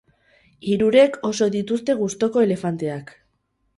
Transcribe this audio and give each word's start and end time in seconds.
Hirurek 0.69 1.19
oso 1.29 1.49
dituzte 1.57 1.97
gustoko 2.03 2.45
elefanteak. 2.49 3.15